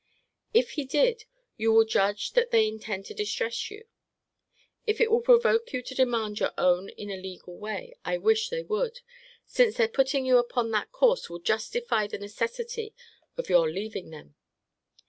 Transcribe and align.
If 0.51 0.71
he 0.71 0.83
did, 0.85 1.25
you 1.57 1.71
will 1.71 1.85
judge 1.85 2.31
that 2.31 2.49
they 2.49 2.67
intend 2.67 3.05
to 3.05 3.13
distress 3.13 3.69
you. 3.69 3.85
If 4.87 4.99
it 4.99 5.11
will 5.11 5.21
provoke 5.21 5.73
you 5.73 5.83
to 5.83 5.93
demand 5.93 6.39
your 6.39 6.53
own 6.57 6.89
in 6.89 7.11
a 7.11 7.17
legal 7.17 7.55
way, 7.59 7.93
I 8.03 8.17
wish 8.17 8.49
they 8.49 8.63
would; 8.63 9.01
since 9.45 9.77
their 9.77 9.87
putting 9.87 10.25
you 10.25 10.39
upon 10.39 10.71
that 10.71 10.91
course 10.91 11.29
will 11.29 11.37
justify 11.37 12.07
the 12.07 12.17
necessity 12.17 12.95
of 13.37 13.47
your 13.47 13.69
leaving 13.69 14.09
them. 14.09 14.33